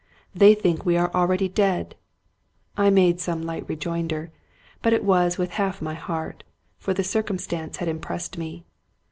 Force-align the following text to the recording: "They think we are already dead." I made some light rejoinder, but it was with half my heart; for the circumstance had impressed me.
"They 0.33 0.55
think 0.55 0.83
we 0.83 0.97
are 0.97 1.13
already 1.13 1.47
dead." 1.47 1.93
I 2.75 2.89
made 2.89 3.19
some 3.19 3.43
light 3.43 3.69
rejoinder, 3.69 4.31
but 4.81 4.93
it 4.93 5.03
was 5.03 5.37
with 5.37 5.51
half 5.61 5.79
my 5.79 5.93
heart; 5.93 6.43
for 6.79 6.91
the 6.95 7.03
circumstance 7.03 7.77
had 7.77 7.87
impressed 7.87 8.35
me. 8.35 8.65